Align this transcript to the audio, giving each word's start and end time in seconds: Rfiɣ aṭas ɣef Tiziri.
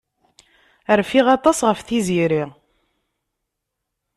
Rfiɣ 0.99 1.27
aṭas 1.37 1.59
ɣef 1.67 1.79
Tiziri. 1.87 2.43